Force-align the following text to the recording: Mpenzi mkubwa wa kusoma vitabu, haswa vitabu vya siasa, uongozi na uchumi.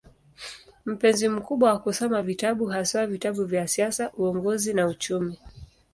Mpenzi 0.85 1.29
mkubwa 1.29 1.73
wa 1.73 1.79
kusoma 1.79 2.21
vitabu, 2.21 2.65
haswa 2.65 3.07
vitabu 3.07 3.45
vya 3.45 3.67
siasa, 3.67 4.11
uongozi 4.13 4.73
na 4.73 4.87
uchumi. 4.87 5.37